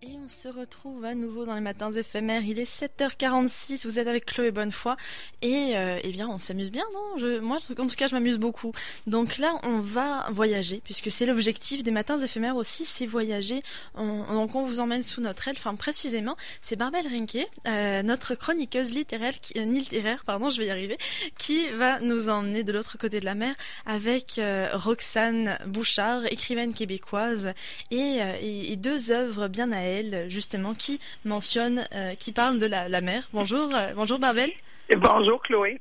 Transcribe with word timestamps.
Et 0.00 0.16
on 0.24 0.28
se 0.28 0.46
retrouve 0.46 1.04
à 1.04 1.16
nouveau 1.16 1.44
dans 1.44 1.56
les 1.56 1.60
matins 1.60 1.90
éphémères. 1.90 2.44
Il 2.44 2.60
est 2.60 2.72
7h46, 2.72 3.84
vous 3.84 3.98
êtes 3.98 4.06
avec 4.06 4.26
Chloé 4.26 4.52
Bonnefoy. 4.52 4.94
Et 5.42 5.76
euh, 5.76 5.98
eh 6.04 6.12
bien, 6.12 6.28
on 6.28 6.38
s'amuse 6.38 6.70
bien, 6.70 6.84
non? 6.94 7.18
Je, 7.18 7.40
Moi, 7.40 7.58
en 7.76 7.86
tout 7.88 7.96
cas, 7.96 8.06
je 8.06 8.14
m'amuse 8.14 8.38
beaucoup. 8.38 8.72
Donc 9.08 9.38
là, 9.38 9.58
on 9.64 9.80
va 9.80 10.28
voyager, 10.30 10.80
puisque 10.84 11.10
c'est 11.10 11.26
l'objectif 11.26 11.82
des 11.82 11.90
matins 11.90 12.16
éphémères 12.16 12.54
aussi, 12.54 12.84
c'est 12.84 13.06
voyager. 13.06 13.60
donc 13.96 14.54
on 14.54 14.62
vous 14.62 14.78
emmène 14.78 15.02
sous 15.02 15.20
notre 15.20 15.48
aile. 15.48 15.56
Enfin, 15.58 15.74
précisément, 15.74 16.36
c'est 16.60 16.76
Barbel 16.76 17.04
Rinke, 17.08 17.48
euh, 17.66 18.04
notre 18.04 18.36
chroniqueuse 18.36 18.92
littéraire, 18.92 19.40
qui, 19.40 19.58
euh, 19.58 19.64
littéraire, 19.64 20.22
pardon, 20.24 20.48
je 20.48 20.60
vais 20.60 20.66
y 20.68 20.70
arriver, 20.70 20.96
qui 21.38 21.68
va 21.70 21.98
nous 21.98 22.28
emmener 22.28 22.62
de 22.62 22.70
l'autre 22.70 22.98
côté 22.98 23.18
de 23.18 23.24
la 23.24 23.34
mer 23.34 23.56
avec 23.84 24.38
euh, 24.38 24.68
Roxane 24.74 25.58
Bouchard, 25.66 26.24
écrivaine 26.26 26.72
québécoise, 26.72 27.52
et, 27.90 28.20
et, 28.40 28.72
et 28.72 28.76
deux 28.76 29.10
œuvres 29.10 29.48
bien 29.48 29.72
à 29.72 29.80
elle 29.80 29.87
justement, 30.28 30.74
qui 30.74 31.00
mentionne, 31.24 31.86
euh, 31.94 32.14
qui 32.14 32.32
parle 32.32 32.58
de 32.58 32.66
la, 32.66 33.00
mer. 33.00 33.28
Bonjour, 33.32 33.74
euh, 33.74 33.92
bonjour 33.94 34.18
Barbel. 34.18 34.50
bonjour 34.96 35.40
Chloé. 35.42 35.80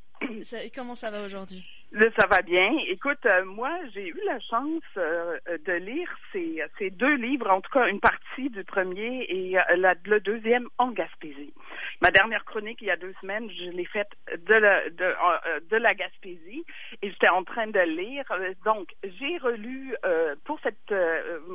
comment 0.76 0.96
ça 0.96 1.12
va 1.12 1.24
aujourd'hui? 1.24 1.66
Ça 1.94 2.28
va 2.28 2.42
bien. 2.42 2.70
Écoute, 2.90 3.26
euh, 3.26 3.46
moi, 3.46 3.72
j'ai 3.94 4.10
eu 4.10 4.20
la 4.26 4.40
chance 4.42 4.84
de 4.96 5.74
lire 5.74 6.10
ces, 6.32 6.62
ces, 6.78 6.90
deux 6.90 7.16
livres, 7.16 7.50
en 7.50 7.62
tout 7.62 7.72
cas 7.72 7.88
une 7.88 8.02
partie 8.02 8.50
du 8.50 8.64
premier 8.64 9.26
et 9.30 9.56
le 9.66 10.20
deuxième 10.20 10.68
en 10.78 10.92
Gaspésie. 10.92 11.54
Ma 12.02 12.12
dernière 12.12 12.44
chronique 12.46 12.80
il 12.82 12.88
y 12.88 12.92
a 12.92 12.98
deux 12.98 13.14
semaines, 13.22 13.50
je 13.50 13.72
l'ai 13.72 13.86
faite 13.86 14.12
de 14.38 14.54
la, 14.54 14.90
de, 14.90 15.70
de 15.70 15.78
la 15.78 15.96
Gaspésie 15.96 16.66
et 17.02 17.10
j'étais 17.10 17.30
en 17.30 17.44
train 17.44 17.68
de 17.68 17.80
lire. 17.80 18.26
Donc, 18.66 18.94
j'ai 19.04 19.38
relu 19.38 19.96
pour 20.44 20.60
cette 20.62 20.94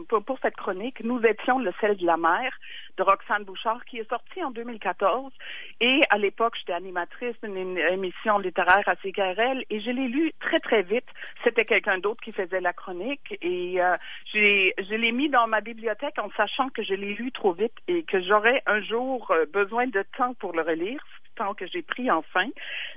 pour, 0.08 0.38
cette 0.40 0.56
chronique, 0.56 1.04
nous 1.04 1.20
étions 1.24 1.58
le 1.58 1.72
sel 1.80 1.96
de 1.98 2.06
la 2.06 2.16
mer 2.16 2.52
de 2.96 3.02
Roxane 3.02 3.44
Bouchard, 3.44 3.84
qui 3.84 3.98
est 3.98 4.08
sortie 4.08 4.42
en 4.42 4.50
2014. 4.50 5.32
Et 5.80 6.00
à 6.10 6.18
l'époque, 6.18 6.54
j'étais 6.58 6.72
animatrice 6.72 7.34
d'une 7.42 7.78
émission 7.78 8.38
littéraire 8.38 8.82
à 8.86 8.96
CKRL 8.96 9.64
et 9.70 9.80
je 9.80 9.90
l'ai 9.90 10.08
lu 10.08 10.32
très, 10.40 10.60
très 10.60 10.82
vite. 10.82 11.06
C'était 11.44 11.64
quelqu'un 11.64 11.98
d'autre 11.98 12.22
qui 12.22 12.32
faisait 12.32 12.60
la 12.60 12.72
chronique 12.72 13.38
et 13.40 13.82
euh, 13.82 13.96
je 14.32 14.94
l'ai 14.94 15.12
mis 15.12 15.28
dans 15.28 15.46
ma 15.46 15.60
bibliothèque 15.60 16.18
en 16.18 16.30
sachant 16.36 16.68
que 16.68 16.82
je 16.82 16.94
l'ai 16.94 17.14
lu 17.14 17.32
trop 17.32 17.52
vite 17.52 17.76
et 17.88 18.02
que 18.02 18.20
j'aurais 18.22 18.62
un 18.66 18.80
jour 18.80 19.30
euh, 19.30 19.46
besoin 19.46 19.86
de 19.86 20.04
temps 20.16 20.34
pour 20.34 20.52
le 20.52 20.62
relire 20.62 21.02
temps 21.34 21.54
que 21.54 21.66
j'ai 21.66 21.82
pris 21.82 22.10
enfin. 22.10 22.48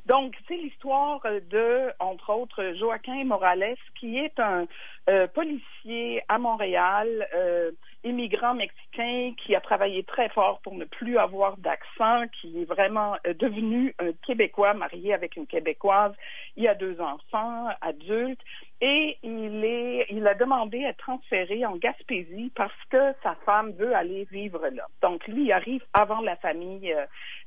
Donc, 0.06 0.36
c'est 0.48 0.58
l'histoire 0.58 1.22
de, 1.50 1.92
entre 2.00 2.34
autres, 2.34 2.74
Joaquin 2.78 3.24
Morales, 3.24 3.78
qui 4.00 4.18
est 4.18 4.40
un 4.40 4.68
euh, 5.10 5.28
policier 5.28 6.22
à 6.28 6.38
Montréal, 6.38 7.28
euh, 7.36 7.72
immigrant 8.06 8.54
mexicain 8.54 9.34
qui 9.38 9.56
a 9.56 9.60
travaillé 9.60 10.04
très 10.04 10.30
fort 10.30 10.60
pour 10.62 10.76
ne 10.76 10.86
plus 10.86 11.18
avoir 11.18 11.58
d'accent, 11.58 12.24
qui 12.40 12.62
est 12.62 12.66
vraiment 12.66 13.16
euh, 13.28 13.34
devenu 13.34 13.94
un 14.00 14.14
Québécois 14.26 14.74
marié 14.74 15.14
avec 15.14 15.36
une 15.36 15.48
Québécoise. 15.48 16.14
Il 16.56 16.70
a 16.70 16.76
deux 16.76 17.02
enfants 17.02 17.68
adultes 17.82 18.42
et 18.82 19.18
il 19.24 19.66
est, 19.66 20.06
il 20.10 20.28
a 20.28 20.34
demandé 20.34 20.86
à 20.86 20.90
être 20.90 20.98
transféré 20.98 21.66
en 21.66 21.78
Gaspésie 21.78 22.52
parce 22.56 22.84
que 22.90 23.14
sa 23.24 23.36
femme 23.46 23.72
veut 23.72 23.96
aller 23.96 24.28
vivre 24.32 24.68
là. 24.70 24.88
Donc 25.02 25.26
lui, 25.28 25.46
il 25.46 25.52
arrive 25.52 25.84
avant 25.94 26.22
la 26.22 26.36
famille 26.36 26.94
euh, 26.94 27.06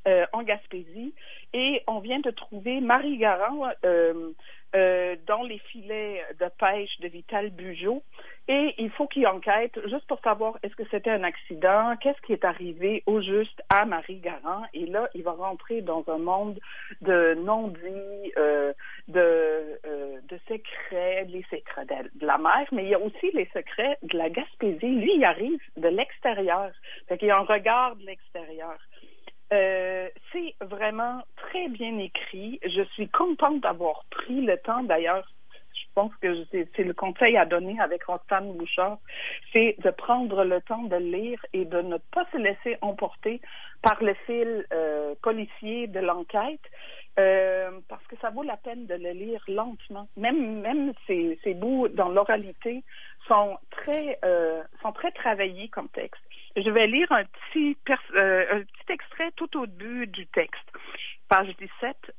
euh, 0.09 0.27
en 0.33 0.43
Gaspésie 0.43 1.15
et 1.53 1.83
on 1.87 2.01
vient 2.01 2.21
de 2.21 2.31
trouver 2.31 2.81
Marie 2.81 3.19
Garand 3.19 3.71
euh, 3.85 4.33
dans 4.73 5.43
les 5.43 5.59
filets 5.59 6.23
de 6.39 6.47
pêche 6.59 6.99
de 7.01 7.09
Vital 7.09 7.51
Bugeaud. 7.51 8.03
Et 8.51 8.75
il 8.79 8.91
faut 8.91 9.07
qu'il 9.07 9.27
enquête 9.27 9.79
juste 9.91 10.07
pour 10.07 10.21
savoir 10.21 10.59
est-ce 10.63 10.75
que 10.75 10.89
c'était 10.91 11.11
un 11.11 11.23
accident, 11.23 11.95
qu'est-ce 12.01 12.21
qui 12.23 12.33
est 12.33 12.47
arrivé 12.47 13.03
au 13.05 13.21
juste 13.21 13.63
à 13.69 13.85
Marie 13.85 14.21
Garand. 14.21 14.63
Et 14.73 14.87
là, 14.87 15.11
il 15.15 15.23
va 15.23 15.33
rentrer 15.33 15.83
dans 15.83 16.03
un 16.09 16.17
monde 16.17 16.59
de 17.03 17.35
non-dits, 17.35 18.33
euh, 18.39 18.73
de, 19.09 19.79
euh, 19.87 20.19
de 20.27 20.39
secrets, 20.49 21.27
les 21.29 21.45
secrets 21.51 21.85
de 21.85 22.27
la 22.27 22.39
mer, 22.39 22.67
mais 22.73 22.85
il 22.85 22.89
y 22.89 22.95
a 22.95 23.01
aussi 23.01 23.31
les 23.35 23.51
secrets 23.53 23.99
de 24.03 24.17
la 24.17 24.31
Gaspésie. 24.31 24.97
Lui, 24.97 25.17
il 25.17 25.25
arrive 25.27 25.61
de 25.77 25.89
l'extérieur. 25.89 26.71
Fait 27.07 27.19
qu'il 27.19 27.29
y 27.29 27.31
a 27.31 27.37
un 27.37 27.45
regard 27.45 27.97
de 27.97 28.07
l'extérieur. 28.07 28.79
Euh, 29.53 30.09
c'est 30.33 30.55
vraiment 30.61 31.23
très 31.37 31.69
bien 31.69 31.99
écrit. 31.99 32.61
Je 32.65 32.83
suis 32.93 33.09
contente 33.09 33.61
d'avoir 33.61 34.05
pris 34.11 34.43
le 34.43 34.59
temps. 34.59 34.83
D'ailleurs, 34.83 35.27
je 35.75 35.85
pense 35.95 36.13
que 36.21 36.45
c'est 36.53 36.85
le 36.85 36.95
conseil 36.95 37.37
à 37.37 37.47
donner 37.47 37.79
avec 37.81 38.05
Roxane 38.05 38.53
Bouchard, 38.57 38.99
c'est 39.53 39.77
de 39.83 39.91
prendre 39.91 40.45
le 40.45 40.61
temps 40.61 40.85
de 40.85 40.97
lire 40.97 41.45
et 41.53 41.65
de 41.65 41.81
ne 41.81 41.97
pas 42.13 42.25
se 42.33 42.37
laisser 42.37 42.77
emporter 42.83 43.41
par 43.83 44.03
le 44.03 44.15
fil 44.27 44.67
euh, 44.73 45.15
policier 45.23 45.87
de 45.87 46.01
l'enquête. 46.01 46.61
Euh, 47.19 47.73
parce 47.89 48.07
que 48.07 48.15
ça 48.21 48.31
vaut 48.31 48.45
la 48.45 48.57
peine 48.57 48.87
de 48.87 48.95
le 48.95 49.11
lire 49.11 49.43
lentement. 49.49 50.07
Même 50.17 50.61
même 50.61 50.93
ces, 51.09 51.37
ces 51.43 51.55
bouts 51.55 51.89
dans 51.89 52.11
l'oralité 52.11 52.85
sont 53.27 53.59
très 53.73 54.21
euh, 54.25 54.63
sont 54.83 54.93
très 54.93 55.11
travaillés 55.11 55.69
comme 55.69 55.89
texte. 55.89 56.23
Je 56.57 56.71
vais 56.71 56.87
lire 56.87 57.11
un 57.13 57.25
petit, 57.25 57.77
euh, 58.15 58.47
un 58.51 58.61
petit 58.61 58.93
extrait 58.93 59.31
tout 59.37 59.59
au 59.59 59.67
début 59.67 60.07
du 60.07 60.27
texte. 60.27 60.71
Page 61.29 61.55
17. 61.59 62.13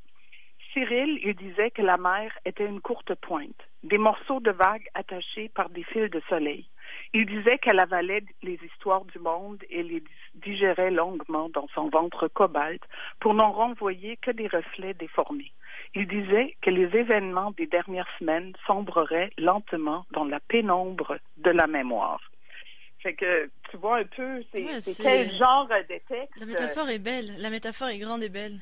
Cyril, 0.73 1.19
il 1.23 1.33
disait 1.33 1.71
que 1.71 1.81
la 1.81 1.97
mer 1.97 2.31
était 2.45 2.65
une 2.65 2.79
courte 2.79 3.15
pointe, 3.15 3.67
des 3.83 3.97
morceaux 3.97 4.39
de 4.39 4.51
vagues 4.51 4.87
attachés 4.93 5.49
par 5.49 5.69
des 5.69 5.83
fils 5.83 6.11
de 6.11 6.21
soleil. 6.29 6.67
Il 7.13 7.25
disait 7.25 7.57
qu'elle 7.57 7.79
avalait 7.79 8.23
les 8.43 8.59
histoires 8.63 9.03
du 9.05 9.17
monde 9.17 9.63
et 9.69 9.81
les 9.81 10.03
digérait 10.35 10.91
longuement 10.91 11.49
dans 11.49 11.67
son 11.73 11.89
ventre 11.89 12.27
cobalt 12.27 12.81
pour 13.19 13.33
n'en 13.33 13.51
renvoyer 13.51 14.17
que 14.17 14.31
des 14.31 14.47
reflets 14.47 14.93
déformés. 14.93 15.51
Il 15.95 16.07
disait 16.07 16.55
que 16.61 16.69
les 16.69 16.95
événements 16.95 17.51
des 17.51 17.65
dernières 17.65 18.09
semaines 18.19 18.53
sombreraient 18.67 19.31
lentement 19.37 20.05
dans 20.11 20.25
la 20.25 20.39
pénombre 20.39 21.17
de 21.37 21.49
la 21.49 21.65
mémoire. 21.65 22.21
Fait 23.01 23.13
que 23.13 23.49
tu 23.71 23.77
vois 23.77 23.99
un 23.99 24.03
peu, 24.03 24.43
c'est 24.51 24.65
quel 25.01 25.31
genre 25.37 25.67
de 25.67 25.99
texte. 26.07 26.39
La 26.39 26.45
métaphore 26.45 26.89
est 26.89 26.99
belle. 26.99 27.33
La 27.39 27.49
métaphore 27.49 27.87
est 27.89 27.97
grande 27.97 28.23
et 28.23 28.29
belle. 28.29 28.59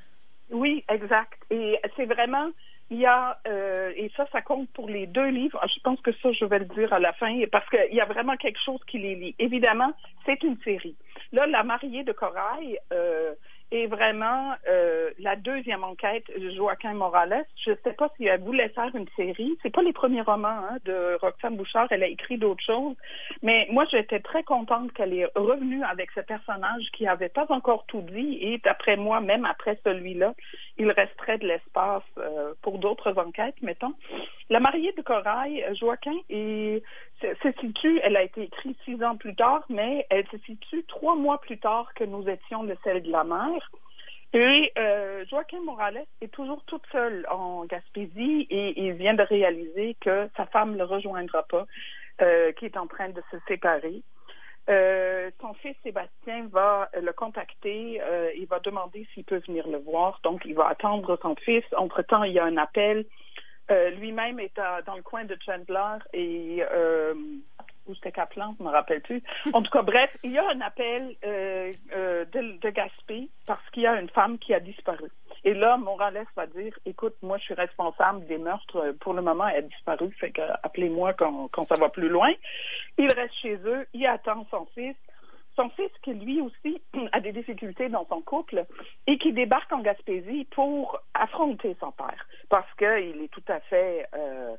Oui, 0.52 0.84
exact. 0.90 1.40
Et 1.50 1.80
c'est 1.96 2.06
vraiment, 2.06 2.50
il 2.90 3.00
y 3.00 3.06
a, 3.06 3.40
euh, 3.48 3.92
et 3.96 4.12
ça, 4.16 4.28
ça 4.31 4.42
compte 4.42 4.70
pour 4.70 4.88
les 4.88 5.08
deux 5.08 5.28
livres. 5.28 5.59
Je 5.75 5.80
pense 5.81 6.00
que 6.02 6.12
ça, 6.22 6.31
je 6.31 6.46
vais 6.46 6.59
le 6.59 6.66
dire 6.66 6.94
à 6.94 7.00
la 7.00 7.14
fin, 7.14 7.36
parce 7.52 7.68
qu'il 7.70 7.96
y 7.96 8.00
a 8.00 8.06
vraiment 8.06 8.38
quelque 8.38 8.59
chose 8.64 8.80
qui 8.88 9.00
les 9.00 9.16
lie. 9.16 9.36
Évidemment, 9.40 9.92
c'est 10.25 10.42
une 10.44 10.58
série. 10.64 10.96
Là, 11.31 11.48
La 11.48 11.64
mariée 11.64 12.04
de 12.04 12.14
corail, 12.14 12.80
euh, 12.94 13.34
et 13.72 13.88
vraiment 13.88 14.53
euh, 14.69 15.09
la 15.19 15.35
deuxième 15.35 15.83
enquête, 15.83 16.23
Joaquin 16.55 16.94
Morales. 16.94 17.45
Je 17.66 17.72
ne 17.72 17.75
sais 17.83 17.94
pas 17.94 18.09
si 18.16 18.25
elle 18.25 18.39
voulait 18.41 18.69
faire 18.69 18.95
une 18.95 19.07
série. 19.16 19.57
C'est 19.61 19.73
pas 19.73 19.81
les 19.81 19.91
premiers 19.91 20.22
romans 20.22 20.47
hein, 20.47 20.78
de 20.85 21.17
Roxane 21.19 21.57
Bouchard. 21.57 21.88
Elle 21.89 22.03
a 22.03 22.07
écrit 22.07 22.38
d'autres 22.38 22.63
choses. 22.63 22.95
Mais 23.44 23.67
moi, 23.69 23.85
j'étais 23.91 24.22
très 24.22 24.44
contente 24.44 24.94
qu'elle 24.94 25.13
est 25.13 25.27
revenue 25.35 25.83
avec 25.83 26.11
ce 26.11 26.22
personnage 26.22 26.85
qui 26.94 27.03
n'avait 27.03 27.29
pas 27.29 27.45
encore 27.50 27.85
tout 27.88 28.01
dit. 28.01 28.38
Et 28.41 28.61
d'après 28.63 28.95
moi, 28.95 29.19
même 29.19 29.45
après 29.45 29.77
celui-là, 29.83 30.33
il 30.77 30.89
resterait 30.91 31.38
de 31.38 31.47
l'espace 31.47 32.03
euh, 32.17 32.53
pour 32.61 32.77
d'autres 32.77 33.17
enquêtes, 33.17 33.61
mettons. 33.61 33.94
La 34.50 34.61
mariée 34.61 34.94
de 34.95 35.01
Corail, 35.01 35.66
Joaquin, 35.77 36.16
et 36.29 36.81
se 37.22 37.51
situe, 37.59 38.00
elle 38.03 38.16
a 38.16 38.23
été 38.23 38.44
écrite 38.44 38.78
six 38.85 39.03
ans 39.03 39.17
plus 39.17 39.35
tard, 39.35 39.63
mais 39.69 40.05
elle 40.09 40.28
se 40.28 40.38
situe 40.39 40.83
trois 40.88 41.16
mois 41.16 41.39
plus 41.39 41.57
tard 41.57 41.94
que 41.95 42.03
nous 42.03 42.28
étions 42.29 42.63
le 42.63 42.78
sel 42.83 43.01
de 43.03 43.11
la 43.11 43.23
mer. 43.23 43.72
Et 44.33 44.73
euh, 44.78 45.25
Joaquin 45.29 45.61
Morales 45.61 46.06
est 46.22 46.31
toujours 46.31 46.61
toute 46.66 46.85
seule 46.91 47.25
en 47.31 47.66
Gaspésie 47.66 48.45
et 48.50 48.79
il 48.79 48.94
vient 48.94 49.13
de 49.13 49.23
réaliser 49.23 49.95
que 50.01 50.29
sa 50.35 50.45
femme 50.47 50.73
ne 50.73 50.77
le 50.77 50.83
rejoindra 50.83 51.44
pas, 51.44 51.66
euh, 52.22 52.51
qui 52.53 52.66
est 52.66 52.77
en 52.77 52.88
train 52.88 53.09
de 53.09 53.22
se 53.31 53.38
séparer. 53.47 54.01
Euh, 54.69 55.31
son 55.39 55.53
fils 55.53 55.75
Sébastien 55.81 56.47
va 56.51 56.89
le 57.01 57.13
contacter, 57.13 58.01
euh, 58.01 58.30
il 58.38 58.47
va 58.47 58.59
demander 58.59 59.07
s'il 59.13 59.24
peut 59.24 59.42
venir 59.47 59.65
le 59.68 59.77
voir, 59.77 60.19
donc 60.24 60.42
il 60.44 60.56
va 60.56 60.68
attendre 60.68 61.18
son 61.21 61.36
fils. 61.36 61.63
Entre-temps, 61.77 62.24
il 62.24 62.33
y 62.33 62.39
a 62.39 62.44
un 62.44 62.57
appel 62.57 63.06
euh, 63.72 63.90
lui-même 63.92 64.40
est 64.40 64.60
dans 64.86 64.96
le 64.96 65.02
coin 65.02 65.25
de 65.25 65.38
Chandler 65.46 65.98
et 66.14 66.64
euh, 66.72 67.14
ou 67.88 67.96
c'était 67.96 68.12
Kaplan, 68.12 68.56
je 68.60 68.64
me 68.64 68.69
rappelle 68.69 69.02
plus. 69.02 69.24
En 69.54 69.62
tout 69.62 69.72
cas, 69.72 69.81
bref, 69.81 70.16
il 70.24 70.31
y 70.31 70.38
a 70.38 70.50
un 70.50 70.62
appel 70.62 71.16
euh, 71.25 71.72
euh, 71.94 72.25
de, 72.25 72.60
de 72.60 72.69
Gaspé 72.69 73.30
parce 73.46 73.68
qu'il 73.72 73.84
y 73.84 73.88
a 73.88 74.00
une 74.00 74.10
femme 74.10 74.38
qui 74.40 74.54
a 74.54 74.60
disparu. 74.60 75.10
Et 75.44 75.54
là, 75.54 75.78
Morales 75.78 76.25
va 76.36 76.48
dire, 76.48 76.78
écoute, 76.86 77.16
moi, 77.22 77.38
je 77.38 77.44
suis 77.44 77.54
responsable 77.54 78.25
des 78.28 78.38
meurtres. 78.38 78.96
Pour 79.00 79.14
le 79.14 79.22
moment, 79.22 79.48
elle 79.48 79.58
a 79.58 79.62
disparu, 79.62 80.12
fait 80.19 80.31
que 80.31 80.42
appelez-moi 80.64 81.14
quand, 81.14 81.48
quand 81.52 81.68
ça 81.68 81.75
va 81.75 81.90
plus 81.90 82.10
loin. 82.10 82.31
Il 82.98 83.12
reste 83.14 83.36
chez 83.36 83.56
eux, 83.66 83.86
il 83.94 84.06
attend 84.06 84.46
son 84.52 84.66
fils. 84.75 84.96
Son 85.57 85.69
fils, 85.71 85.92
qui 86.04 86.13
lui 86.13 86.39
aussi 86.39 86.81
a 87.12 87.19
des 87.19 87.31
difficultés 87.31 87.89
dans 87.89 88.06
son 88.07 88.21
couple 88.21 88.63
et 89.07 89.18
qui 89.18 89.33
débarque 89.33 89.71
en 89.74 89.80
Gaspésie 89.80 90.45
pour 90.51 91.00
affronter 91.15 91.75
son 91.80 91.92
père 91.92 92.27
parce 92.50 92.71
qu'il 92.75 93.21
est 93.21 93.31
tout 93.31 93.44
à 93.48 93.59
fait 93.62 94.07
euh, 94.15 94.56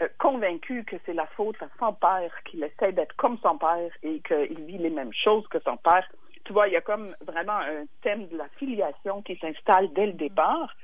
euh, 0.00 0.08
convaincu 0.18 0.84
que 0.84 0.96
c'est 1.04 1.12
la 1.12 1.26
faute 1.26 1.62
à 1.62 1.68
son 1.78 1.92
père, 1.92 2.32
qu'il 2.44 2.64
essaie 2.64 2.92
d'être 2.92 3.14
comme 3.16 3.38
son 3.42 3.58
père 3.58 3.90
et 4.02 4.20
qu'il 4.20 4.64
vit 4.64 4.78
les 4.78 4.90
mêmes 4.90 5.12
choses 5.12 5.46
que 5.48 5.58
son 5.60 5.76
père. 5.76 6.08
Tu 6.46 6.54
vois, 6.54 6.66
il 6.68 6.72
y 6.72 6.76
a 6.76 6.80
comme 6.80 7.14
vraiment 7.20 7.58
un 7.58 7.84
thème 8.02 8.26
de 8.28 8.36
la 8.38 8.48
filiation 8.58 9.20
qui 9.20 9.36
s'installe 9.36 9.92
dès 9.92 10.06
le 10.06 10.14
départ. 10.14 10.74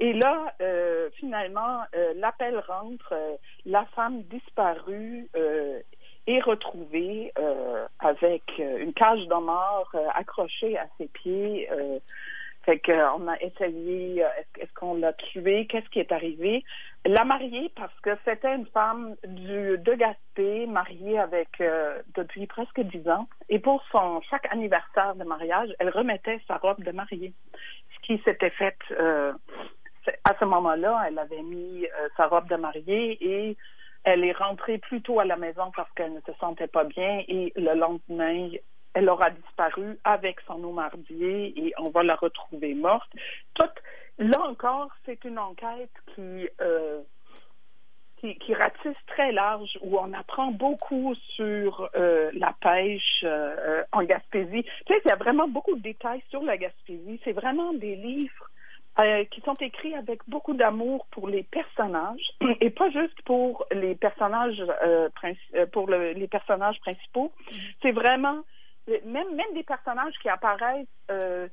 Et 0.00 0.12
là, 0.12 0.54
euh, 0.60 1.08
finalement, 1.16 1.82
l'appel 2.16 2.58
rentre, 2.66 3.14
la 3.64 3.84
femme 3.94 4.22
disparue 4.24 5.28
est 6.28 6.40
retrouvée 6.40 7.32
avec 7.98 8.42
une 8.58 8.92
cage 8.92 9.26
de 9.26 9.34
mort 9.34 9.90
accrochée 10.14 10.78
à 10.78 10.86
ses 10.98 11.08
pieds 11.08 11.68
fait 12.68 12.80
qu'on 12.80 13.28
a 13.28 13.36
essayé, 13.40 14.22
euh, 14.22 14.28
est-ce 14.60 14.72
qu'on 14.74 14.94
l'a 14.94 15.14
tué, 15.14 15.66
qu'est-ce 15.66 15.88
qui 15.88 16.00
est 16.00 16.12
arrivé? 16.12 16.64
La 17.06 17.24
mariée, 17.24 17.72
parce 17.74 17.98
que 18.00 18.10
c'était 18.26 18.54
une 18.54 18.66
femme 18.66 19.16
du, 19.26 19.78
de 19.78 19.94
Gaspé, 19.94 20.66
mariée 20.66 21.18
avec 21.18 21.48
euh, 21.60 22.02
depuis 22.14 22.46
presque 22.46 22.80
dix 22.80 23.08
ans, 23.08 23.26
et 23.48 23.58
pour 23.58 23.82
son 23.90 24.20
chaque 24.28 24.52
anniversaire 24.52 25.14
de 25.14 25.24
mariage, 25.24 25.70
elle 25.78 25.88
remettait 25.88 26.40
sa 26.46 26.58
robe 26.58 26.82
de 26.84 26.90
mariée. 26.90 27.32
Ce 27.94 28.06
qui 28.06 28.22
s'était 28.26 28.50
fait 28.50 28.76
euh, 28.90 29.32
à 30.24 30.34
ce 30.38 30.44
moment-là, 30.44 31.04
elle 31.06 31.18
avait 31.18 31.42
mis 31.42 31.86
sa 32.16 32.26
robe 32.26 32.48
de 32.48 32.56
mariée 32.56 33.18
et 33.20 33.56
elle 34.08 34.24
est 34.24 34.32
rentrée 34.32 34.78
plus 34.78 35.02
tôt 35.02 35.20
à 35.20 35.26
la 35.26 35.36
maison 35.36 35.70
parce 35.76 35.90
qu'elle 35.92 36.14
ne 36.14 36.20
se 36.20 36.32
sentait 36.40 36.66
pas 36.66 36.84
bien 36.84 37.22
et 37.28 37.52
le 37.56 37.74
lendemain, 37.74 38.48
elle 38.94 39.10
aura 39.10 39.30
disparu 39.30 39.98
avec 40.02 40.40
son 40.46 40.58
mardier 40.72 41.52
et 41.56 41.74
on 41.78 41.90
va 41.90 42.02
la 42.02 42.16
retrouver 42.16 42.74
morte. 42.74 43.10
Là 44.18 44.40
encore, 44.40 44.88
c'est 45.04 45.24
une 45.24 45.38
enquête 45.38 45.92
qui, 46.14 46.48
euh, 46.60 47.00
qui, 48.16 48.54
ratisse 48.54 48.96
très 49.06 49.30
large, 49.30 49.78
où 49.82 49.98
on 49.98 50.12
apprend 50.14 50.50
beaucoup 50.52 51.14
sur 51.36 51.88
euh, 51.94 52.30
la 52.32 52.54
pêche 52.60 53.20
euh, 53.24 53.84
en 53.92 54.02
Gaspésie. 54.02 54.64
Il 54.88 55.08
y 55.08 55.12
a 55.12 55.16
vraiment 55.16 55.46
beaucoup 55.48 55.76
de 55.76 55.82
détails 55.82 56.22
sur 56.30 56.42
la 56.42 56.56
Gaspésie. 56.56 57.20
C'est 57.24 57.32
vraiment 57.32 57.74
des 57.74 57.94
livres 57.94 58.50
qui 59.30 59.40
sont 59.42 59.54
écrits 59.54 59.94
avec 59.94 60.20
beaucoup 60.28 60.54
d'amour 60.54 61.06
pour 61.12 61.28
les 61.28 61.44
personnages 61.44 62.30
et 62.60 62.70
pas 62.70 62.90
juste 62.90 63.20
pour 63.24 63.64
les 63.70 63.94
personnages 63.94 64.62
pour 65.72 65.88
les 65.90 66.28
personnages 66.28 66.80
principaux. 66.80 67.32
Mm-hmm. 67.50 67.74
C'est 67.82 67.92
vraiment 67.92 68.42
même, 69.04 69.34
même 69.34 69.54
des 69.54 69.62
personnages 69.62 70.14
qui 70.22 70.28
apparaissent 70.28 70.86
euh, 71.10 71.48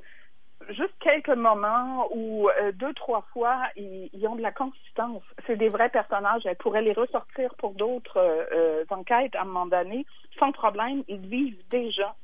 juste 0.70 0.94
quelques 1.00 1.30
moments 1.30 2.08
ou 2.12 2.50
euh, 2.50 2.72
deux, 2.74 2.94
trois 2.94 3.22
fois, 3.34 3.62
ils, 3.76 4.28
ont 4.28 4.36
de 4.36 4.42
la 4.42 4.52
consistance. 4.52 5.24
C'est 5.46 5.58
des 5.58 5.70
vrais 5.70 5.90
personnages. 5.90 6.46
Elle 6.46 6.56
pourrait 6.56 6.82
les 6.82 6.94
ressortir 6.94 7.54
pour 7.56 7.74
d'autres 7.74 8.18
euh, 8.18 8.86
enquêtes 8.90 9.36
à 9.36 9.42
un 9.42 9.46
moment 9.46 9.66
donné, 9.66 10.06
sans 10.40 10.52
problème. 10.52 11.04
Ils 11.08 11.28
vivent 11.28 11.62
déjà. 11.70 12.16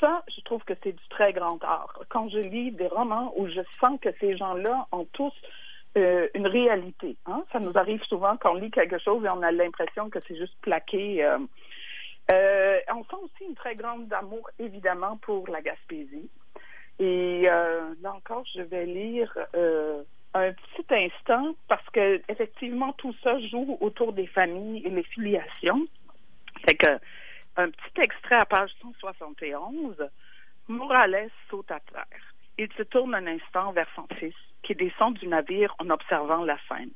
Ça, 0.00 0.24
je 0.34 0.40
trouve 0.42 0.64
que 0.64 0.72
c'est 0.82 0.92
du 0.92 1.08
très 1.10 1.32
grand 1.32 1.62
art. 1.62 2.00
Quand 2.08 2.28
je 2.30 2.38
lis 2.38 2.72
des 2.72 2.88
romans 2.88 3.32
où 3.36 3.46
je 3.48 3.60
sens 3.82 4.00
que 4.00 4.08
ces 4.18 4.36
gens-là 4.36 4.86
ont 4.92 5.06
tous 5.12 5.34
une 5.96 6.46
réalité. 6.46 7.16
Hein? 7.26 7.44
Ça 7.52 7.58
nous 7.58 7.76
arrive 7.76 8.02
souvent 8.04 8.36
quand 8.36 8.52
on 8.52 8.54
lit 8.54 8.70
quelque 8.70 8.98
chose 8.98 9.24
et 9.24 9.28
on 9.28 9.42
a 9.42 9.50
l'impression 9.50 10.08
que 10.08 10.20
c'est 10.26 10.36
juste 10.36 10.54
plaqué 10.62 11.26
euh, 12.32 12.78
on 12.94 13.02
sent 13.04 13.22
aussi 13.22 13.44
une 13.48 13.54
très 13.54 13.74
grande 13.74 14.12
amour, 14.12 14.48
évidemment, 14.58 15.16
pour 15.18 15.48
la 15.48 15.60
Gaspésie. 15.62 16.28
Et 16.98 17.44
euh, 17.46 17.94
là 18.02 18.12
encore, 18.14 18.44
je 18.54 18.62
vais 18.62 18.86
lire 18.86 19.36
euh, 19.56 20.02
un 20.34 20.52
petit 20.52 20.86
instant 20.90 21.54
parce 21.66 21.88
que 21.90 22.20
effectivement 22.28 22.92
tout 22.92 23.14
ça 23.24 23.40
joue 23.48 23.78
autour 23.80 24.12
des 24.12 24.26
familles 24.26 24.82
et 24.84 24.90
les 24.90 25.02
filiations. 25.02 25.86
C'est 26.66 26.74
que 26.74 26.98
un 27.56 27.70
petit 27.70 28.00
extrait 28.00 28.36
à 28.36 28.44
page 28.44 28.70
171. 28.82 29.96
Morales 30.68 31.30
saute 31.48 31.70
à 31.70 31.80
terre. 31.80 32.34
Il 32.58 32.72
se 32.74 32.82
tourne 32.82 33.14
un 33.14 33.26
instant 33.26 33.72
vers 33.72 33.88
son 33.94 34.06
fils, 34.18 34.34
qui 34.62 34.74
descend 34.74 35.14
du 35.14 35.26
navire 35.26 35.74
en 35.78 35.90
observant 35.90 36.44
la 36.44 36.58
scène. 36.68 36.90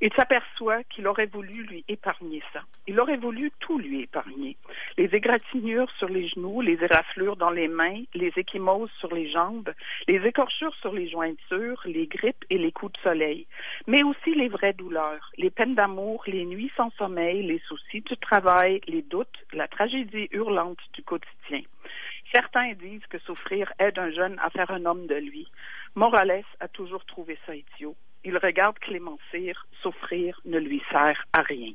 Il 0.00 0.12
s'aperçoit 0.14 0.84
qu'il 0.84 1.08
aurait 1.08 1.26
voulu 1.26 1.64
lui 1.64 1.84
épargner 1.88 2.40
ça. 2.52 2.60
Il 2.86 3.00
aurait 3.00 3.16
voulu 3.16 3.50
tout 3.58 3.78
lui 3.80 4.02
épargner. 4.02 4.56
Les 4.96 5.12
égratignures 5.12 5.90
sur 5.98 6.08
les 6.08 6.28
genoux, 6.28 6.60
les 6.60 6.78
éraflures 6.80 7.34
dans 7.34 7.50
les 7.50 7.66
mains, 7.66 8.02
les 8.14 8.32
échymoses 8.36 8.92
sur 9.00 9.12
les 9.12 9.28
jambes, 9.28 9.72
les 10.06 10.24
écorchures 10.24 10.74
sur 10.76 10.92
les 10.92 11.08
jointures, 11.08 11.82
les 11.84 12.06
grippes 12.06 12.44
et 12.48 12.58
les 12.58 12.70
coups 12.70 12.92
de 12.92 12.98
soleil, 12.98 13.48
mais 13.88 14.04
aussi 14.04 14.34
les 14.36 14.48
vraies 14.48 14.72
douleurs, 14.72 15.32
les 15.36 15.50
peines 15.50 15.74
d'amour, 15.74 16.22
les 16.28 16.44
nuits 16.44 16.70
sans 16.76 16.90
sommeil, 16.90 17.42
les 17.42 17.60
soucis 17.66 18.02
du 18.02 18.16
travail, 18.18 18.80
les 18.86 19.02
doutes, 19.02 19.44
la 19.52 19.66
tragédie 19.66 20.28
hurlante 20.30 20.78
du 20.94 21.02
quotidien. 21.02 21.62
Certains 22.32 22.72
disent 22.74 23.06
que 23.10 23.18
souffrir 23.18 23.72
aide 23.80 23.98
un 23.98 24.12
jeune 24.12 24.38
à 24.38 24.50
faire 24.50 24.70
un 24.70 24.84
homme 24.84 25.08
de 25.08 25.16
lui. 25.16 25.50
Morales 25.96 26.44
a 26.60 26.68
toujours 26.68 27.04
trouvé 27.04 27.36
ça 27.46 27.56
idiot 27.56 27.96
il 28.28 28.36
regarde 28.36 28.78
Clémencire 28.78 29.66
souffrir 29.82 30.38
ne 30.44 30.58
lui 30.58 30.82
sert 30.90 31.24
à 31.36 31.42
rien. 31.42 31.72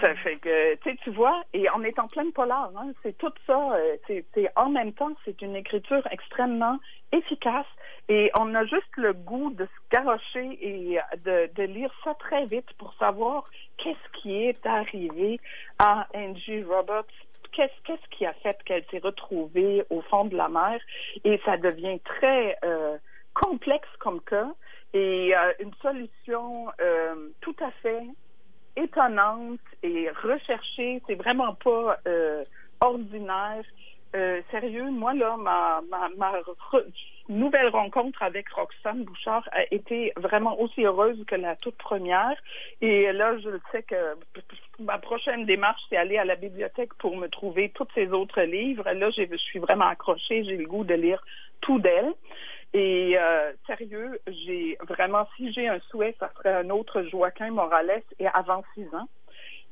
Ça 0.00 0.14
fait 0.16 0.36
que, 0.36 0.94
tu 1.02 1.10
vois, 1.10 1.42
et 1.52 1.66
on 1.74 1.82
est 1.82 1.98
en 1.98 2.08
pleine 2.08 2.32
polar, 2.32 2.70
hein, 2.76 2.92
c'est 3.02 3.16
tout 3.16 3.32
ça, 3.46 3.72
euh, 3.72 3.96
c'est, 4.06 4.24
en 4.54 4.68
même 4.68 4.92
temps, 4.92 5.14
c'est 5.24 5.40
une 5.42 5.56
écriture 5.56 6.06
extrêmement 6.10 6.78
efficace. 7.10 7.66
Et 8.08 8.30
on 8.38 8.54
a 8.54 8.64
juste 8.64 8.94
le 8.96 9.12
goût 9.12 9.50
de 9.50 9.64
se 9.64 9.80
garocher 9.92 10.58
et 10.60 10.98
de, 11.24 11.50
de 11.54 11.62
lire 11.62 11.92
ça 12.04 12.14
très 12.14 12.46
vite 12.46 12.70
pour 12.78 12.92
savoir 12.94 13.50
qu'est-ce 13.78 14.20
qui 14.20 14.34
est 14.44 14.64
arrivé 14.66 15.40
à 15.78 16.06
Angie 16.14 16.62
Roberts. 16.62 17.16
Qu'est-ce 17.52 17.80
qu'est-ce 17.84 18.08
qui 18.16 18.24
a 18.26 18.34
fait 18.34 18.58
qu'elle 18.64 18.84
s'est 18.90 19.00
retrouvée 19.02 19.84
au 19.90 20.00
fond 20.02 20.26
de 20.26 20.36
la 20.36 20.48
mer? 20.48 20.80
Et 21.24 21.40
ça 21.44 21.56
devient 21.56 21.98
très 22.04 22.56
euh, 22.62 22.98
complexe 23.34 23.88
comme 23.98 24.20
cas 24.20 24.52
et 24.94 25.34
euh, 25.36 25.52
une 25.60 25.74
solution 25.82 26.68
euh, 26.80 27.30
tout 27.40 27.56
à 27.60 27.70
fait 27.82 28.06
étonnante 28.76 29.60
et 29.82 30.08
recherchée. 30.22 31.02
C'est 31.06 31.16
vraiment 31.16 31.54
pas 31.54 31.98
euh, 32.06 32.44
ordinaire. 32.80 33.64
sérieux, 34.50 34.90
moi 34.90 35.12
là, 35.14 35.36
ma, 35.36 35.82
ma, 35.90 36.08
ma 36.16 36.32
nouvelle 37.28 37.68
rencontre 37.68 38.22
avec 38.22 38.48
Roxane 38.48 39.04
Bouchard 39.04 39.46
a 39.52 39.62
été 39.70 40.12
vraiment 40.16 40.58
aussi 40.58 40.84
heureuse 40.84 41.22
que 41.26 41.34
la 41.34 41.56
toute 41.56 41.76
première. 41.76 42.36
Et 42.80 43.12
là, 43.12 43.36
je 43.38 43.50
sais 43.70 43.82
que 43.82 44.16
ma 44.78 44.98
prochaine 44.98 45.44
démarche, 45.44 45.82
c'est 45.90 45.96
aller 45.96 46.16
à 46.16 46.24
la 46.24 46.36
bibliothèque 46.36 46.94
pour 46.94 47.16
me 47.16 47.28
trouver 47.28 47.70
tous 47.74 47.88
ces 47.94 48.08
autres 48.12 48.40
livres. 48.42 48.84
Là, 48.90 49.10
je 49.10 49.36
suis 49.36 49.58
vraiment 49.58 49.88
accrochée. 49.88 50.44
J'ai 50.44 50.56
le 50.56 50.66
goût 50.66 50.84
de 50.84 50.94
lire 50.94 51.22
tout 51.60 51.78
d'elle. 51.78 52.14
Et 52.74 53.16
euh, 53.18 53.52
sérieux, 53.66 54.20
j'ai 54.26 54.76
vraiment, 54.86 55.26
si 55.36 55.52
j'ai 55.52 55.68
un 55.68 55.80
souhait, 55.90 56.14
ça 56.20 56.30
serait 56.36 56.52
un 56.52 56.70
autre 56.70 57.02
Joaquin 57.02 57.50
Morales 57.50 58.02
et 58.18 58.26
avant 58.26 58.62
six 58.74 58.86
ans. 58.94 59.08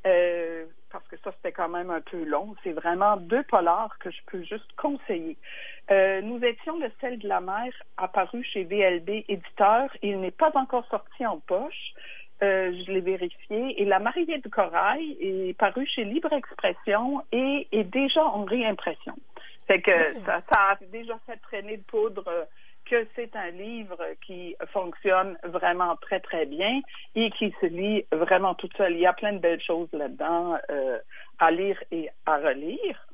Euh, 0.07 0.65
parce 0.91 1.07
que 1.09 1.17
ça, 1.19 1.33
c'était 1.37 1.53
quand 1.53 1.69
même 1.69 1.91
un 1.91 2.01
peu 2.01 2.25
long. 2.25 2.55
C'est 2.63 2.73
vraiment 2.73 3.17
deux 3.17 3.43
polars 3.43 3.99
que 3.99 4.11
je 4.11 4.21
peux 4.27 4.43
juste 4.45 4.73
conseiller. 4.77 5.37
Euh, 5.91 6.23
nous 6.23 6.43
étions 6.43 6.79
le 6.79 6.91
sel 7.01 7.19
de 7.19 7.29
la 7.29 7.41
mer, 7.41 7.73
apparu 7.97 8.43
chez 8.45 8.65
VLB 8.65 9.25
Éditeur. 9.29 9.91
Il 10.03 10.21
n'est 10.21 10.31
pas 10.31 10.53
encore 10.55 10.87
sorti 10.87 11.27
en 11.27 11.39
poche. 11.41 11.93
je 12.41 12.91
l'ai 12.91 13.01
vérifié. 13.01 13.83
Et 13.83 13.85
La 13.85 13.99
mariée 13.99 14.39
de 14.39 14.49
corail 14.49 15.19
est 15.21 15.59
paru 15.59 15.87
chez 15.87 16.05
Libre 16.05 16.33
Expression 16.33 17.23
et 17.33 17.69
est 17.73 17.85
déjà 17.85 18.25
en 18.25 18.45
réimpression. 18.45 19.15
Fait 19.67 19.83
que 19.83 20.15
ça, 20.25 20.41
ça, 20.53 20.71
a 20.71 20.77
déjà 20.93 21.19
fait 21.27 21.37
traîner 21.39 21.79
de 21.79 21.83
poudre 21.83 22.47
que 22.89 23.07
c'est 23.15 23.35
un 23.37 23.51
livre 23.51 23.99
qui 24.25 24.57
fonctionne 24.73 25.37
vraiment 25.45 25.97
très, 25.97 26.21
très 26.21 26.47
bien 26.47 26.81
et 27.15 27.31
qui 27.33 27.55
se 27.61 27.67
lit 27.67 28.05
vraiment 28.13 28.55
tout 28.55 28.69
seul. 28.77 28.93
Il 28.93 29.01
y 29.01 29.07
a 29.07 29.13
plein 29.13 29.33
de 29.33 29.39
belles 29.39 29.63
choses 29.63 29.89
là-dedans 29.93 30.59
euh, 30.71 30.99
à 31.39 31.51
lire 31.51 31.83
et 31.91 32.09
à 32.25 32.39
relire. 32.39 33.07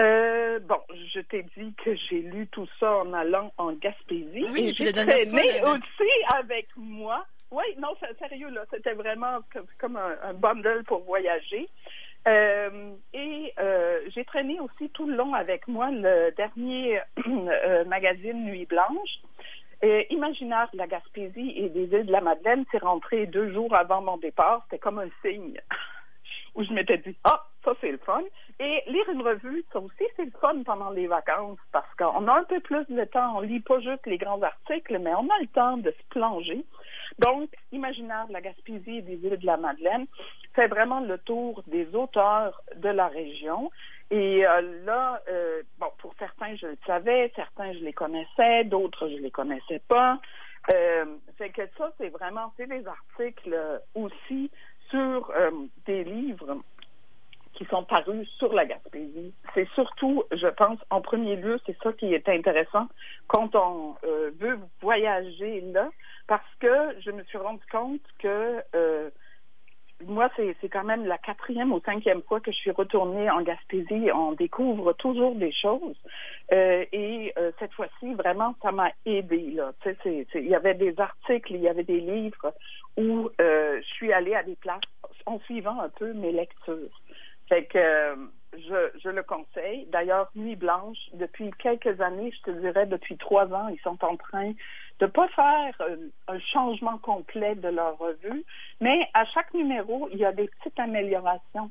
Euh, 0.00 0.58
bon, 0.60 0.80
je 1.14 1.20
t'ai 1.20 1.44
dit 1.56 1.72
que 1.84 1.94
j'ai 1.94 2.20
lu 2.20 2.48
tout 2.48 2.66
ça 2.80 2.98
en 2.98 3.12
allant 3.12 3.52
en 3.58 3.72
Gaspésie. 3.74 4.46
Oui, 4.50 4.68
et 4.70 4.74
j'ai 4.74 4.92
traîné 4.92 5.62
aussi 5.62 6.10
avec 6.36 6.68
moi. 6.76 7.24
Oui, 7.52 7.62
non, 7.78 7.90
sérieux, 8.18 8.50
là, 8.50 8.64
c'était 8.72 8.94
vraiment 8.94 9.38
comme 9.78 9.96
un, 9.96 10.16
un, 10.24 10.34
bundle 10.34 10.82
pour 10.88 11.04
voyager. 11.04 11.68
Euh, 12.26 12.94
et 13.12 13.52
euh, 13.58 14.00
j'ai 14.14 14.24
traîné 14.24 14.58
aussi 14.60 14.88
tout 14.90 15.06
le 15.06 15.14
long 15.14 15.34
avec 15.34 15.68
moi 15.68 15.90
le 15.90 16.30
dernier 16.36 17.00
euh, 17.26 17.84
magazine 17.84 18.44
Nuit 18.44 18.66
Blanche. 18.66 19.20
Et 19.82 20.06
Imaginaire 20.14 20.68
de 20.72 20.78
la 20.78 20.86
Gaspésie 20.86 21.52
et 21.56 21.68
des 21.68 21.84
îles 21.84 22.06
de 22.06 22.12
la 22.12 22.22
Madeleine, 22.22 22.64
c'est 22.72 22.82
rentré 22.82 23.26
deux 23.26 23.52
jours 23.52 23.76
avant 23.76 24.00
mon 24.00 24.16
départ. 24.16 24.62
C'était 24.64 24.78
comme 24.78 24.98
un 24.98 25.10
signe 25.20 25.60
où 26.54 26.64
je 26.64 26.72
m'étais 26.72 26.96
dit, 26.98 27.14
ah, 27.24 27.44
ça 27.64 27.72
c'est 27.80 27.90
le 27.90 27.98
fun. 27.98 28.22
Et 28.60 28.82
lire 28.86 29.08
une 29.10 29.20
revue, 29.20 29.62
ça 29.72 29.80
aussi 29.80 30.04
c'est 30.16 30.24
le 30.24 30.32
fun 30.40 30.62
pendant 30.64 30.90
les 30.90 31.06
vacances 31.06 31.58
parce 31.72 31.92
qu'on 31.96 32.26
a 32.28 32.32
un 32.32 32.44
peu 32.44 32.60
plus 32.60 32.86
de 32.88 33.04
temps. 33.04 33.36
On 33.36 33.40
lit 33.40 33.60
pas 33.60 33.80
juste 33.80 34.06
les 34.06 34.16
grands 34.16 34.40
articles, 34.40 34.98
mais 34.98 35.12
on 35.14 35.28
a 35.28 35.40
le 35.40 35.48
temps 35.48 35.76
de 35.76 35.90
se 35.90 36.08
plonger. 36.08 36.64
Donc, 37.18 37.50
Imaginaire 37.72 38.26
de 38.28 38.32
la 38.32 38.40
Gaspésie 38.40 38.98
et 38.98 39.02
des 39.02 39.14
îles 39.14 39.38
de 39.38 39.46
la 39.46 39.56
Madeleine 39.56 40.06
fait 40.54 40.68
vraiment 40.68 41.00
le 41.00 41.18
tour 41.18 41.62
des 41.66 41.94
auteurs 41.94 42.60
de 42.76 42.88
la 42.88 43.08
région. 43.08 43.70
Et 44.10 44.46
euh, 44.46 44.84
là, 44.84 45.20
euh, 45.28 45.62
bon, 45.78 45.88
pour 45.98 46.14
certains, 46.18 46.54
je 46.56 46.66
le 46.66 46.78
savais, 46.86 47.32
certains, 47.34 47.72
je 47.72 47.80
les 47.80 47.92
connaissais, 47.92 48.64
d'autres, 48.64 49.08
je 49.08 49.16
les 49.16 49.30
connaissais 49.30 49.80
pas. 49.88 50.20
Euh, 50.72 51.04
fait 51.36 51.50
que 51.50 51.62
ça, 51.76 51.92
c'est 51.98 52.08
vraiment, 52.08 52.52
c'est 52.56 52.68
des 52.68 52.86
articles 52.86 53.56
aussi 53.94 54.50
sur 54.90 55.32
des 55.86 56.04
livres 56.04 56.62
qui 57.54 57.64
sont 57.66 57.84
parus 57.84 58.28
sur 58.38 58.52
la 58.52 58.66
Gaspésie. 58.66 59.32
C'est 59.54 59.68
surtout, 59.74 60.24
je 60.32 60.48
pense, 60.48 60.78
en 60.90 61.00
premier 61.00 61.36
lieu, 61.36 61.60
c'est 61.66 61.76
ça 61.82 61.92
qui 61.92 62.12
est 62.12 62.28
intéressant 62.28 62.88
quand 63.28 63.54
on 63.54 63.94
euh, 64.04 64.30
veut 64.38 64.58
voyager 64.80 65.60
là, 65.72 65.90
parce 66.26 66.54
que 66.60 67.00
je 67.00 67.10
me 67.10 67.22
suis 67.24 67.38
rendu 67.38 67.64
compte 67.70 68.00
que 68.18 68.62
euh, 68.74 69.10
moi, 70.06 70.28
c'est 70.36 70.68
quand 70.68 70.84
même 70.84 71.06
la 71.06 71.18
quatrième 71.18 71.72
ou 71.72 71.80
cinquième 71.80 72.22
fois 72.22 72.40
que 72.40 72.50
je 72.50 72.56
suis 72.56 72.72
retournée 72.72 73.30
en 73.30 73.42
Gaspésie. 73.42 74.10
On 74.12 74.32
découvre 74.32 74.92
toujours 74.94 75.34
des 75.36 75.52
choses. 75.52 75.96
Euh, 76.52 76.84
et 76.92 77.32
cette 77.58 77.72
fois-ci, 77.72 78.12
vraiment, 78.14 78.54
ça 78.60 78.72
m'a 78.72 78.90
aidé. 79.06 79.52
Là. 79.52 79.72
Il 80.04 80.48
y 80.48 80.54
avait 80.54 80.74
des 80.74 80.98
articles, 80.98 81.54
il 81.54 81.60
y 81.60 81.68
avait 81.68 81.84
des 81.84 82.00
livres 82.00 82.52
où 82.96 83.30
je 83.38 83.80
suis 83.94 84.12
allée 84.12 84.34
à 84.34 84.42
des 84.42 84.56
places 84.56 84.80
en 85.26 85.38
suivant 85.40 85.80
un 85.80 85.88
peu 85.90 86.12
mes 86.12 86.32
lectures. 86.32 87.00
Fait 87.48 87.64
que 87.64 87.78
euh, 87.78 88.16
je, 88.54 88.98
je 89.02 89.08
le 89.08 89.22
conseille. 89.22 89.86
D'ailleurs, 89.90 90.30
Nuit 90.34 90.56
Blanche, 90.56 90.98
depuis 91.14 91.50
quelques 91.58 92.00
années, 92.00 92.32
je 92.32 92.50
te 92.50 92.58
dirais 92.58 92.86
depuis 92.86 93.16
trois 93.16 93.46
ans, 93.52 93.68
ils 93.68 93.80
sont 93.80 94.02
en 94.04 94.16
train 94.16 94.52
de 95.00 95.06
pas 95.06 95.28
faire 95.28 95.74
euh, 95.80 95.96
un 96.28 96.38
changement 96.38 96.98
complet 96.98 97.54
de 97.54 97.68
leur 97.68 97.98
revue, 97.98 98.44
mais 98.80 99.08
à 99.14 99.24
chaque 99.26 99.52
numéro, 99.54 100.08
il 100.12 100.18
y 100.18 100.24
a 100.24 100.32
des 100.32 100.48
petites 100.48 100.78
améliorations. 100.78 101.70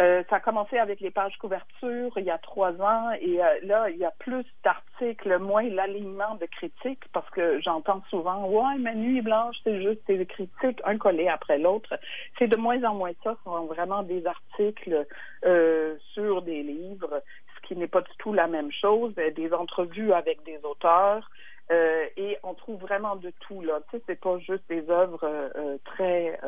Euh, 0.00 0.22
ça 0.30 0.36
a 0.36 0.40
commencé 0.40 0.78
avec 0.78 1.00
les 1.00 1.10
pages 1.10 1.36
couverture 1.36 2.12
il 2.16 2.24
y 2.24 2.30
a 2.30 2.38
trois 2.38 2.72
ans 2.80 3.10
et 3.20 3.42
euh, 3.42 3.58
là, 3.64 3.90
il 3.90 3.98
y 3.98 4.04
a 4.04 4.12
plus 4.18 4.46
d'articles, 4.64 5.38
moins 5.38 5.64
l'alignement 5.64 6.36
de 6.36 6.46
critiques 6.46 7.04
parce 7.12 7.28
que 7.30 7.60
j'entends 7.60 8.02
souvent 8.08 8.48
Ouais, 8.48 8.78
ma 8.78 8.94
nuit 8.94 9.20
blanche, 9.20 9.56
c'est 9.62 9.82
juste 9.82 10.00
des 10.06 10.24
critiques, 10.24 10.80
un 10.84 10.96
collé 10.96 11.28
après 11.28 11.58
l'autre. 11.58 11.98
C'est 12.38 12.48
de 12.48 12.56
moins 12.56 12.82
en 12.84 12.94
moins 12.94 13.12
ça, 13.22 13.36
ce 13.38 13.44
sont 13.44 13.66
vraiment 13.66 14.02
des 14.02 14.24
articles 14.26 15.06
euh, 15.44 15.96
sur 16.14 16.40
des 16.40 16.62
livres, 16.62 17.22
ce 17.56 17.68
qui 17.68 17.76
n'est 17.76 17.86
pas 17.86 18.00
du 18.00 18.16
tout 18.18 18.32
la 18.32 18.46
même 18.46 18.72
chose, 18.72 19.14
des 19.14 19.52
entrevues 19.52 20.14
avec 20.14 20.42
des 20.44 20.60
auteurs. 20.64 21.28
Et 21.70 22.36
on 22.42 22.54
trouve 22.54 22.80
vraiment 22.80 23.16
de 23.16 23.32
tout 23.40 23.62
là. 23.62 23.80
Tu 23.90 23.96
sais, 23.96 24.02
c'est 24.06 24.20
pas 24.20 24.38
juste 24.38 24.64
des 24.68 24.88
œuvres 24.90 25.50
très 25.84 26.38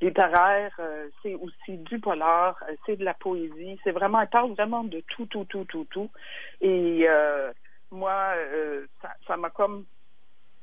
littéraire, 0.00 0.72
euh, 0.78 1.08
c'est 1.22 1.34
aussi 1.34 1.78
du 1.78 1.98
polar, 1.98 2.56
euh, 2.68 2.74
c'est 2.84 2.96
de 2.96 3.04
la 3.04 3.14
poésie, 3.14 3.78
c'est 3.82 3.92
vraiment, 3.92 4.20
elle 4.20 4.28
parle 4.28 4.52
vraiment 4.52 4.84
de 4.84 5.02
tout, 5.08 5.26
tout, 5.26 5.44
tout, 5.44 5.64
tout, 5.64 5.86
tout. 5.90 6.10
Et 6.60 7.06
euh, 7.08 7.52
moi, 7.90 8.34
ça 9.26 9.36
m'a 9.36 9.50
comme 9.50 9.84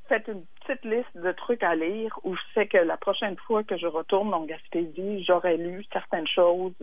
fait 0.07 0.27
une 0.27 0.45
petite 0.61 0.83
liste 0.83 1.17
de 1.17 1.31
trucs 1.31 1.63
à 1.63 1.75
lire 1.75 2.19
où 2.23 2.35
je 2.35 2.41
sais 2.53 2.67
que 2.67 2.77
la 2.77 2.97
prochaine 2.97 3.37
fois 3.37 3.63
que 3.63 3.77
je 3.77 3.87
retourne 3.87 4.33
en 4.33 4.45
Gaspésie, 4.45 5.23
j'aurais 5.23 5.57
lu 5.57 5.85
certaines 5.93 6.27
choses. 6.27 6.73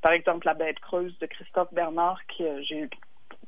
par 0.00 0.12
exemple, 0.12 0.46
La 0.46 0.54
bête 0.54 0.78
creuse 0.78 1.18
de 1.18 1.26
Christophe 1.26 1.74
Bernard, 1.74 2.20
que 2.38 2.62
j'ai 2.62 2.88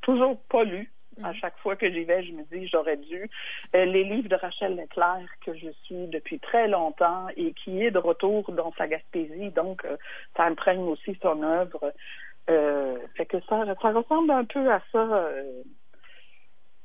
toujours 0.03 0.39
pas 0.51 0.65
lu. 0.65 0.91
À 1.23 1.31
mm. 1.31 1.35
chaque 1.35 1.59
fois 1.59 1.77
que 1.77 1.91
j'y 1.91 2.05
vais, 2.05 2.25
je 2.25 2.33
me 2.33 2.43
dis 2.45 2.67
j'aurais 2.67 2.97
dû. 2.97 3.31
Euh, 3.75 3.85
les 3.85 4.05
livres 4.05 4.29
de 4.29 4.37
Rachel 4.37 4.77
Leclerc 4.77 5.29
que 5.45 5.55
je 5.55 5.71
suis 5.85 6.07
depuis 6.09 6.39
très 6.41 6.69
longtemps 6.69 7.27
et 7.37 7.53
qui 7.53 7.83
est 7.83 7.91
de 7.91 7.99
retour 7.99 8.51
dans 8.53 8.73
sa 8.77 8.87
Gaspésie, 8.87 9.51
donc 9.51 9.85
euh, 9.85 9.97
ça 10.37 10.45
imprègne 10.45 10.83
aussi 10.83 11.17
son 11.23 11.43
œuvre. 11.43 11.93
Euh, 12.51 12.99
fait 13.17 13.27
que 13.27 13.41
ça, 13.49 13.65
ça 13.81 13.91
ressemble 13.93 14.31
un 14.31 14.45
peu 14.45 14.71
à 14.71 14.81
ça. 14.93 15.29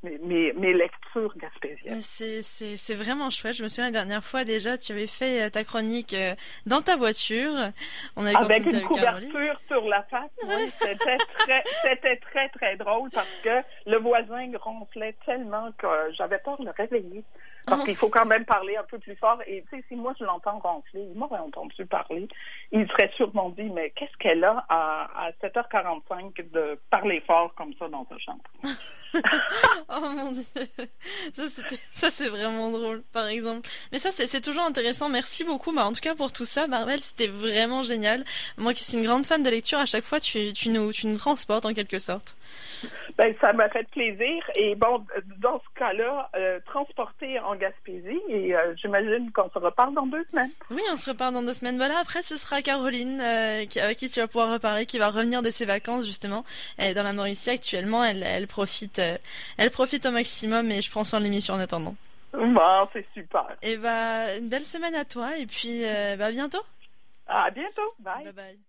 Euh, 0.06 0.18
mes, 0.22 0.54
mes, 0.54 0.74
lectures 0.74 1.34
gaspésiennes. 1.38 2.00
C'est 2.02 2.94
vraiment 2.94 3.30
chouette. 3.30 3.54
Je 3.54 3.64
me 3.64 3.68
souviens 3.68 3.86
la 3.86 3.92
dernière 3.92 4.24
fois 4.24 4.46
déjà, 4.46 4.78
tu 4.78 4.94
avais 4.94 5.08
fait 5.08 5.42
euh, 5.42 5.50
ta 5.50 5.64
chronique 5.64 6.14
euh, 6.14 6.36
dans 6.66 6.82
ta 6.82 6.96
voiture. 6.96 7.54
On 8.16 8.26
avait 8.26 8.36
Avec 8.36 8.66
une 8.66 8.82
couverture 8.84 9.60
sur 9.68 9.86
la 9.88 10.04
face. 10.04 10.32
Oui, 10.44 10.72
c'était 10.80 11.18
très, 11.98 12.18
très, 12.18 12.50
très 12.50 12.78
drôle 12.78 13.10
parce 13.10 13.42
que 13.44 13.62
le 13.86 13.98
voisin 13.98 14.50
ronflait 14.58 15.16
tellement 15.26 15.72
que 15.78 15.88
j'avais 16.18 16.40
peur 16.40 16.58
de 16.60 16.66
le 16.66 16.72
réveiller. 16.72 17.24
Parce 17.66 17.84
qu'il 17.84 17.96
faut 17.96 18.10
quand 18.10 18.26
même 18.26 18.46
parler 18.46 18.78
un 18.78 18.84
peu 18.84 18.98
plus 19.00 19.16
fort. 19.16 19.40
Et 19.46 19.64
tu 19.70 19.78
sais, 19.78 19.84
si 19.88 19.96
moi 19.96 20.14
je 20.20 20.24
l'entends 20.24 20.60
ronfler, 20.60 21.02
il 21.12 21.18
m'aurait 21.18 21.40
entendu 21.40 21.86
parler, 21.86 22.28
il 22.72 22.88
serait 22.88 23.12
sûrement 23.16 23.50
dit, 23.50 23.70
mais 23.70 23.92
qu'est-ce 23.92 24.16
qu'elle 24.18 24.44
a 24.44 24.66
à, 24.70 25.28
à 25.28 25.32
7h45 25.44 26.52
de 26.52 26.80
parler 26.90 27.22
fort 27.26 27.54
comme 27.56 27.74
ça 27.78 27.88
dans 27.88 28.06
sa 28.10 28.18
chambre? 28.18 28.44
oh 29.90 30.00
mon 30.02 30.32
dieu, 30.32 30.44
ça 31.34 32.12
c'est 32.12 32.30
vraiment 32.30 32.70
drôle, 32.72 33.04
par 33.12 33.28
exemple. 33.28 33.68
Mais 33.92 34.00
ça 34.00 34.12
c'est 34.12 34.42
toujours 34.42 34.64
intéressant. 34.64 35.10
Merci 35.10 35.44
beaucoup, 35.44 35.74
bah, 35.74 35.86
en 35.86 35.92
tout 35.92 36.02
cas 36.02 36.16
pour 36.16 36.32
tout 36.32 36.46
ça, 36.46 36.68
Marvel, 36.68 37.00
c'était 37.00 37.28
vraiment 37.28 37.82
génial. 37.82 38.24
Moi 38.58 38.74
qui 38.74 38.84
suis 38.84 38.98
une 38.98 39.04
grande 39.04 39.26
fan 39.26 39.42
de 39.44 39.50
lecture, 39.50 39.80
à 39.80 39.86
chaque 39.86 40.04
fois 40.04 40.20
tu, 40.20 40.54
tu 40.54 40.70
nous 40.70 40.92
tu 40.92 41.08
nous 41.08 41.18
transportes 41.18 41.66
en 41.66 41.74
quelque 41.74 42.00
sorte. 42.00 42.36
Ben 43.18 43.34
ça 43.42 43.54
m'a 43.54 43.70
fait 43.70 43.88
plaisir. 43.90 44.44
Et 44.56 44.76
bon, 44.76 45.06
dans 45.38 45.60
ce 45.60 45.80
cas-là, 45.80 46.30
euh, 46.36 46.60
transporter 46.66 47.40
en 47.40 47.56
Gaspésie 47.60 48.22
et 48.30 48.56
euh, 48.56 48.74
j'imagine 48.76 49.32
qu'on 49.32 49.50
se 49.50 49.60
reparle 49.60 49.94
dans 49.94 50.08
deux 50.08 50.24
semaines. 50.32 50.52
Oui, 50.72 50.82
on 50.92 50.96
se 50.96 51.10
reparle 51.10 51.34
dans 51.34 51.44
deux 51.44 51.54
semaines. 51.54 51.78
Voilà, 51.78 52.00
après 52.00 52.22
ce 52.22 52.36
sera 52.36 52.62
Caroline 52.62 53.22
euh, 53.22 53.66
qui, 53.66 53.80
avec 53.80 53.98
qui 53.98 54.10
tu 54.10 54.20
vas 54.20 54.28
pouvoir 54.28 54.52
reparler, 54.54 54.86
qui 54.86 54.98
va 54.98 55.10
revenir 55.10 55.42
de 55.42 55.50
ses 55.50 55.66
vacances 55.66 56.06
justement. 56.06 56.46
Elle 56.78 56.92
est 56.92 56.94
dans 56.94 57.04
la 57.04 57.14
Mauricie 57.14 57.52
actuellement, 57.52 58.04
elle, 58.04 58.24
elle 58.24 58.48
profite 58.48 59.00
euh, 59.00 59.18
elle 59.58 59.70
profite 59.70 60.06
au 60.06 60.12
maximum 60.12 60.72
et 60.72 60.82
je 60.82 60.90
prends 60.90 61.04
soin 61.04 61.20
de 61.20 61.26
l'émission 61.26 61.54
en 61.54 61.60
attendant. 61.60 61.96
Bon, 62.34 62.88
c'est 62.94 63.06
super. 63.14 63.46
Et 63.62 63.78
bah, 63.78 64.38
une 64.38 64.50
belle 64.50 64.64
semaine 64.64 64.96
à 64.96 65.06
toi 65.06 65.38
et 65.38 65.46
puis 65.46 65.82
bah, 66.18 66.26
à 66.26 66.32
bientôt. 66.32 66.62
À 67.28 67.50
bientôt. 67.52 67.94
Bye. 68.00 68.24
Bye 68.24 68.34
bye. 68.34 68.69